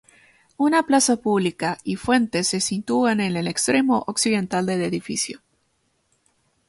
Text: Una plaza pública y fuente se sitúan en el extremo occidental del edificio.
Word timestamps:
Una 0.57 0.81
plaza 0.87 1.17
pública 1.17 1.77
y 1.83 1.95
fuente 1.95 2.43
se 2.43 2.59
sitúan 2.59 3.19
en 3.19 3.37
el 3.37 3.47
extremo 3.47 4.03
occidental 4.07 4.65
del 4.65 4.81
edificio. 4.81 5.41